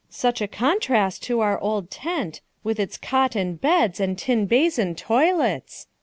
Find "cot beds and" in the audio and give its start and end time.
2.97-4.17